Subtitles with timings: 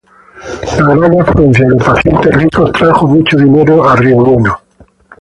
[0.79, 4.59] La gran afluencia de pacientes ricos trajo mucho dinero a Río Bueno.